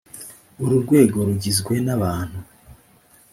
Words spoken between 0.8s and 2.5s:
rwego rugizwe n abantu